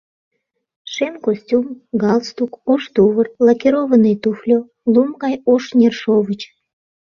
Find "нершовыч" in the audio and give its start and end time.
5.79-6.41